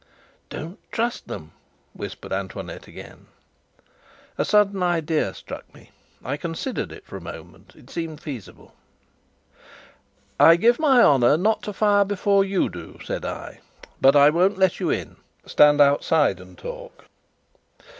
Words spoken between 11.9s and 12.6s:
before